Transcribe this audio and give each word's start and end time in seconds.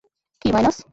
কি, 0.41 0.47
মাইনাস? 0.53 0.77